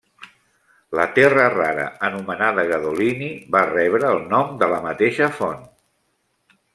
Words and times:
La 0.99 1.03
terra 1.17 1.43
rara 1.55 1.83
anomenada 2.07 2.65
gadolini 2.73 3.29
va 3.57 3.63
rebre 3.73 4.11
el 4.15 4.25
nom 4.35 4.57
de 4.65 4.71
la 4.73 4.83
mateixa 4.89 5.29
font. 5.41 5.65